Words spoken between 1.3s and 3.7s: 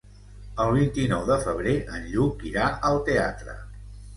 febrer en Lluc irà al teatre.